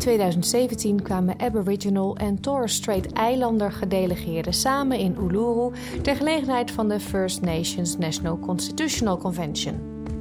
2017 0.00 1.02
kwamen 1.02 1.40
Aboriginal 1.40 2.16
en 2.16 2.40
Torres 2.40 2.74
Strait 2.74 3.06
Islander 3.32 3.72
gedelegeerden 3.72 4.52
samen 4.52 4.98
in 4.98 5.16
Uluru 5.20 5.72
ter 6.02 6.16
gelegenheid 6.16 6.70
van 6.70 6.88
de 6.88 7.00
First 7.00 7.40
Nations 7.40 7.98
National 7.98 8.38
Constitutional 8.38 9.18
Convention. 9.18 9.80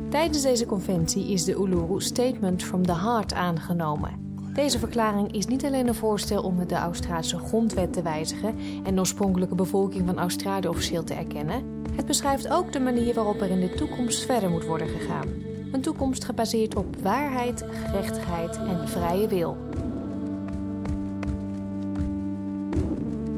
Tijdens 0.10 0.42
deze 0.42 0.65
conventie 0.65 1.32
is 1.32 1.43
de 1.43 1.54
Uluru 1.54 2.01
Statement 2.01 2.64
from 2.64 2.86
the 2.86 2.96
Heart 2.96 3.34
aangenomen. 3.34 4.28
Deze 4.54 4.79
verklaring 4.79 5.34
is 5.34 5.46
niet 5.46 5.65
alleen 5.65 5.87
een 5.87 5.96
voorstel 5.96 6.43
om 6.43 6.68
de 6.68 6.75
Australische 6.75 7.37
grondwet 7.37 7.93
te 7.93 8.01
wijzigen 8.01 8.56
en 8.84 8.93
de 8.93 9.00
oorspronkelijke 9.00 9.56
bevolking 9.56 10.06
van 10.06 10.20
Australië 10.20 10.68
officieel 10.68 11.04
te 11.04 11.14
erkennen. 11.14 11.84
Het 11.96 12.06
beschrijft 12.06 12.50
ook 12.50 12.71
de 12.71 12.79
manier 12.79 13.14
waarop 13.14 13.42
er 13.42 13.50
in 13.50 13.59
de 13.59 13.73
toekomst 13.73 14.25
verder 14.25 14.50
moet 14.50 14.65
worden 14.65 14.87
gegaan. 14.87 15.48
Een 15.71 15.82
toekomst 15.82 16.25
gebaseerd 16.25 16.75
op 16.75 16.96
waarheid, 17.01 17.65
gerechtigheid 17.71 18.57
en 18.57 18.87
vrije 18.87 19.28
wil. 19.28 19.57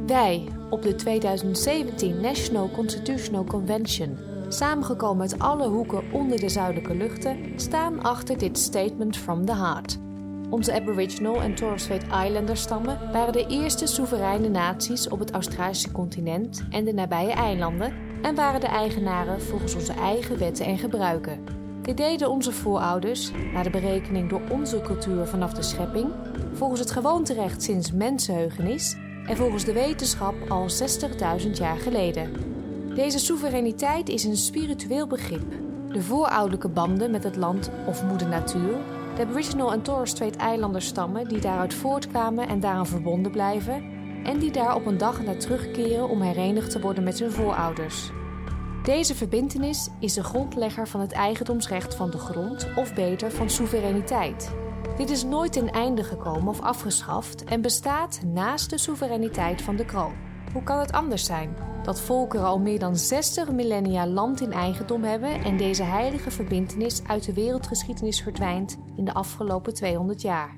Wij, 0.06 0.48
op 0.70 0.82
de 0.82 0.96
2017 0.96 2.22
National 2.22 2.70
Constitutional 2.70 3.44
Convention, 3.44 4.18
samengekomen 4.48 5.22
uit 5.22 5.40
alle 5.40 5.68
hoeken 5.68 6.04
onder 6.12 6.40
de 6.40 6.50
zuidelijke 6.50 6.96
luchten, 6.96 7.38
staan 7.56 8.04
achter 8.04 8.38
dit 8.38 8.58
Statement 8.58 9.18
from 9.18 9.46
the 9.46 9.56
Heart. 9.56 9.98
Onze 10.50 10.74
Aboriginal 10.74 11.42
en 11.42 11.56
Torres 11.56 11.84
Strait 11.84 12.04
Islander 12.04 12.58
stammen 12.58 13.12
waren 13.12 13.34
de 13.34 13.48
eerste 13.48 13.88
soevereine 13.88 14.50
naties 14.50 15.10
op 15.10 15.20
het 15.20 15.32
Australische 15.32 15.92
continent 15.92 16.64
en 16.70 16.86
de 16.86 16.94
nabije 16.94 17.32
eilanden 17.32 17.94
en 18.22 18.36
waren 18.36 18.60
de 18.60 18.68
eigenaren 18.68 19.42
volgens 19.42 19.76
onze 19.76 19.94
eigen 19.94 20.38
wetten 20.38 20.66
en 20.66 20.78
gebruiken. 20.78 21.61
Dit 21.82 21.98
deden 21.98 22.30
onze 22.30 22.52
voorouders, 22.52 23.32
naar 23.54 23.64
de 23.64 23.70
berekening 23.70 24.30
door 24.30 24.42
onze 24.50 24.82
cultuur 24.82 25.26
vanaf 25.26 25.54
de 25.54 25.62
schepping, 25.62 26.12
volgens 26.54 26.80
het 26.80 26.92
gewoonterecht 26.92 27.64
sinds 27.64 27.92
mensenheugenis 27.92 28.96
en 29.26 29.38
volgens 29.38 29.66
de 29.66 29.74
wetenschap 29.74 30.36
al 30.48 30.68
60.000 31.44 31.50
jaar 31.52 31.78
geleden. 31.78 32.32
Deze 32.96 33.20
soevereiniteit 33.20 34.10
is 34.10 34.24
een 34.24 34.38
spiritueel 34.38 35.08
begrip. 35.08 35.54
De 35.92 36.02
voorouderlijke 36.02 36.70
banden 36.70 37.12
met 37.12 37.24
het 37.24 37.36
land 37.36 37.72
of 37.88 38.04
moeder 38.04 38.28
natuur 38.28 38.78
de 39.16 39.22
Aboriginal 39.22 39.74
en 39.74 39.82
Torres 39.82 40.10
Strait 40.10 40.36
Eilanders 40.36 40.86
stammen 40.86 41.28
die 41.28 41.40
daaruit 41.40 41.74
voortkwamen 41.74 42.48
en 42.48 42.60
daaraan 42.60 42.88
verbonden 42.88 43.32
blijven, 43.32 43.84
en 44.24 44.40
die 44.40 44.52
daar 44.52 44.76
op 44.76 44.86
een 44.86 44.98
dag 44.98 45.24
naar 45.24 45.38
terugkeren 45.38 46.10
om 46.10 46.22
herenigd 46.22 46.72
te 46.72 46.80
worden 46.80 47.04
met 47.04 47.20
hun 47.20 47.32
voorouders. 47.32 48.12
Deze 48.84 49.16
verbintenis 49.16 49.90
is 50.00 50.14
de 50.14 50.24
grondlegger 50.24 50.88
van 50.88 51.00
het 51.00 51.12
eigendomsrecht 51.12 51.96
van 51.96 52.10
de 52.10 52.18
grond, 52.18 52.68
of 52.76 52.94
beter 52.94 53.32
van 53.32 53.50
soevereiniteit. 53.50 54.52
Dit 54.98 55.10
is 55.10 55.24
nooit 55.24 55.54
ten 55.54 55.72
einde 55.72 56.04
gekomen 56.04 56.48
of 56.48 56.62
afgeschaft 56.62 57.44
en 57.44 57.62
bestaat 57.62 58.22
naast 58.26 58.70
de 58.70 58.78
soevereiniteit 58.78 59.62
van 59.62 59.76
de 59.76 59.86
kroon. 59.86 60.14
Hoe 60.54 60.64
kan 60.64 60.80
het 60.80 60.92
anders 60.92 61.26
zijn? 61.26 61.56
Dat 61.84 62.02
volkeren 62.02 62.46
al 62.46 62.60
meer 62.60 62.80
dan 62.80 62.96
60 62.96 63.52
millennia 63.52 64.08
land 64.08 64.42
in 64.42 64.52
eigendom 64.52 65.04
hebben 65.04 65.44
en 65.44 65.58
deze 65.58 65.84
heilige 65.84 66.32
verbintenis 66.32 67.02
uit 67.08 67.26
de 67.26 67.34
wereldgeschiedenis 67.34 68.22
verdwijnt 68.22 68.78
in 68.96 69.06
de 69.06 69.14
afgelopen 69.14 69.74
200 69.74 70.22
jaar. 70.22 70.54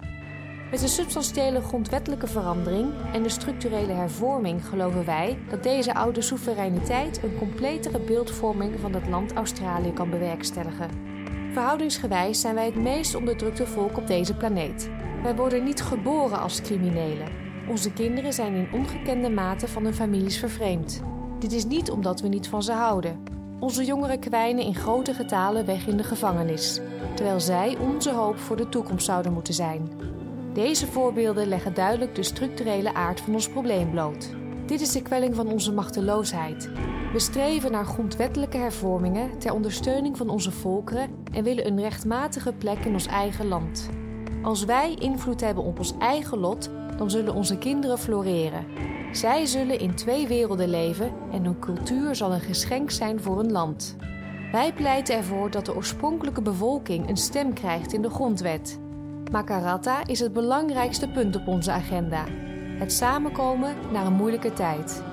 Met 0.73 0.81
de 0.81 0.88
substantiële 0.88 1.61
grondwettelijke 1.61 2.27
verandering 2.27 2.94
en 3.11 3.23
de 3.23 3.29
structurele 3.29 3.91
hervorming 3.94 4.66
geloven 4.66 5.06
wij 5.06 5.38
dat 5.50 5.63
deze 5.63 5.94
oude 5.94 6.22
soevereiniteit 6.22 7.23
een 7.23 7.38
completere 7.38 8.00
beeldvorming 8.00 8.79
van 8.79 8.94
het 8.94 9.07
land 9.07 9.34
Australië 9.34 9.94
kan 9.94 10.09
bewerkstelligen. 10.09 10.89
Verhoudingsgewijs 11.51 12.41
zijn 12.41 12.56
wij 12.56 12.66
het 12.66 12.75
meest 12.75 13.16
onderdrukte 13.16 13.67
volk 13.67 13.97
op 13.97 14.07
deze 14.07 14.35
planeet. 14.35 14.89
Wij 15.23 15.35
worden 15.35 15.63
niet 15.63 15.81
geboren 15.81 16.39
als 16.39 16.61
criminelen. 16.61 17.28
Onze 17.69 17.94
kinderen 17.94 18.34
zijn 18.34 18.53
in 18.53 18.73
ongekende 18.73 19.29
mate 19.29 19.67
van 19.67 19.84
hun 19.84 19.94
families 19.94 20.40
vervreemd. 20.40 21.01
Dit 21.40 21.51
is 21.51 21.66
niet 21.66 21.91
omdat 21.91 22.22
we 22.22 22.28
niet 22.28 22.47
van 22.47 22.63
ze 22.63 22.72
houden. 22.72 23.23
Onze 23.59 23.85
jongeren 23.85 24.19
kwijnen 24.19 24.66
in 24.66 24.75
grote 24.75 25.13
getalen 25.13 25.66
weg 25.66 25.88
in 25.88 25.97
de 25.97 26.03
gevangenis, 26.03 26.81
terwijl 27.16 27.40
zij 27.40 27.78
onze 27.78 28.11
hoop 28.11 28.38
voor 28.38 28.55
de 28.55 28.69
toekomst 28.69 29.05
zouden 29.05 29.34
moeten 29.34 29.53
zijn. 29.53 29.90
Deze 30.53 30.88
voorbeelden 30.88 31.47
leggen 31.47 31.74
duidelijk 31.74 32.16
de 32.16 32.24
structurele 32.24 32.94
aard 32.94 33.22
van 33.22 33.34
ons 33.34 33.50
probleem 33.50 33.90
bloot. 33.90 34.30
Dit 34.66 34.81
is 34.81 34.91
de 34.91 35.02
kwelling 35.02 35.36
van 35.36 35.47
onze 35.47 35.72
machteloosheid. 35.72 36.69
We 37.14 37.19
streven 37.19 37.72
naar 37.72 37.86
grondwettelijke 37.86 38.58
hervormingen 38.58 39.40
ter 39.40 39.53
ondersteuning 39.53 40.18
van 40.18 40.30
onze 40.30 40.52
volkeren 40.52 41.09
en 41.31 41.44
willen 41.44 41.68
een 41.68 41.80
rechtmatige 41.80 42.53
plek 42.53 42.86
in 42.86 42.94
ons 42.94 43.06
eigen 43.06 43.47
land. 43.47 43.90
Als 44.41 44.66
wij 44.66 44.94
invloed 44.94 45.41
hebben 45.41 45.64
op 45.64 45.78
ons 45.78 45.94
eigen 46.00 46.38
lot, 46.38 46.70
dan 46.97 47.09
zullen 47.09 47.34
onze 47.34 47.58
kinderen 47.58 47.97
floreren. 47.97 48.66
Zij 49.12 49.46
zullen 49.46 49.80
in 49.80 49.96
twee 49.96 50.28
werelden 50.28 50.70
leven 50.70 51.12
en 51.31 51.44
hun 51.44 51.59
cultuur 51.59 52.16
zal 52.16 52.34
een 52.34 52.41
geschenk 52.41 52.91
zijn 52.91 53.22
voor 53.22 53.38
hun 53.38 53.52
land. 53.52 53.96
Wij 54.52 54.74
pleiten 54.74 55.16
ervoor 55.16 55.52
dat 55.52 55.66
de 55.66 55.75
oorspronkelijke 55.75 56.41
bevolking 56.41 57.09
een 57.09 57.18
stem 57.18 57.53
krijgt 57.53 57.94
in 57.94 58.02
de 58.02 58.09
grondwet. 58.09 58.81
Makarata 59.31 60.07
is 60.07 60.19
het 60.19 60.34
belangrijkste 60.34 61.07
punt 61.07 61.35
op 61.35 61.47
onze 61.47 61.72
agenda. 61.72 62.25
Het 62.79 62.94
samenkomen 62.94 63.75
naar 63.91 64.06
een 64.06 64.13
moeilijke 64.13 64.53
tijd. 64.53 65.03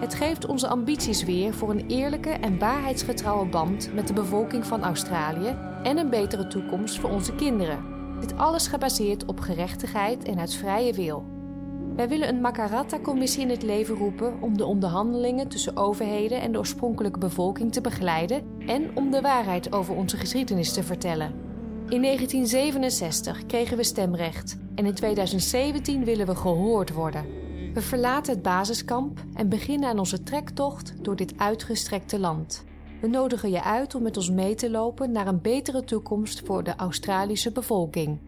Het 0.00 0.14
geeft 0.14 0.46
onze 0.46 0.68
ambities 0.68 1.24
weer 1.24 1.54
voor 1.54 1.70
een 1.70 1.86
eerlijke 1.86 2.30
en 2.30 2.58
waarheidsgetrouwe 2.58 3.46
band 3.46 3.94
met 3.94 4.06
de 4.06 4.12
bevolking 4.12 4.66
van 4.66 4.82
Australië 4.82 5.56
en 5.82 5.98
een 5.98 6.10
betere 6.10 6.46
toekomst 6.46 6.98
voor 6.98 7.10
onze 7.10 7.34
kinderen. 7.34 7.84
Dit 8.20 8.36
alles 8.36 8.66
gebaseerd 8.66 9.24
op 9.24 9.40
gerechtigheid 9.40 10.24
en 10.24 10.38
uit 10.38 10.54
vrije 10.54 10.92
wil. 10.92 11.24
Wij 11.96 12.08
willen 12.08 12.28
een 12.28 12.40
Makarata-commissie 12.40 13.42
in 13.42 13.50
het 13.50 13.62
leven 13.62 13.94
roepen 13.94 14.42
om 14.42 14.56
de 14.56 14.64
onderhandelingen 14.64 15.48
tussen 15.48 15.76
overheden 15.76 16.40
en 16.40 16.52
de 16.52 16.58
oorspronkelijke 16.58 17.18
bevolking 17.18 17.72
te 17.72 17.80
begeleiden 17.80 18.42
en 18.66 18.90
om 18.96 19.10
de 19.10 19.20
waarheid 19.20 19.72
over 19.72 19.94
onze 19.94 20.16
geschiedenis 20.16 20.72
te 20.72 20.82
vertellen. 20.82 21.43
In 21.88 22.02
1967 22.02 23.46
kregen 23.46 23.76
we 23.76 23.82
stemrecht 23.82 24.56
en 24.74 24.86
in 24.86 24.94
2017 24.94 26.04
willen 26.04 26.26
we 26.26 26.36
gehoord 26.36 26.92
worden. 26.92 27.26
We 27.74 27.80
verlaten 27.80 28.32
het 28.32 28.42
basiskamp 28.42 29.20
en 29.34 29.48
beginnen 29.48 29.88
aan 29.88 29.98
onze 29.98 30.22
trektocht 30.22 31.04
door 31.04 31.16
dit 31.16 31.38
uitgestrekte 31.38 32.18
land. 32.18 32.64
We 33.00 33.06
nodigen 33.06 33.50
je 33.50 33.62
uit 33.62 33.94
om 33.94 34.02
met 34.02 34.16
ons 34.16 34.30
mee 34.30 34.54
te 34.54 34.70
lopen 34.70 35.12
naar 35.12 35.26
een 35.26 35.40
betere 35.40 35.84
toekomst 35.84 36.42
voor 36.44 36.64
de 36.64 36.76
Australische 36.76 37.52
bevolking. 37.52 38.18